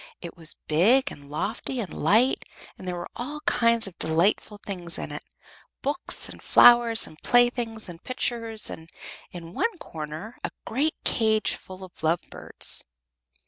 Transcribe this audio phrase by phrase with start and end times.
[0.19, 2.43] It was big and lofty and light,
[2.75, 5.23] and there were all kinds of delightful things in it
[5.83, 8.89] books and flowers and playthings and pictures, and
[9.29, 12.83] in one corner a great cage full of lovebirds.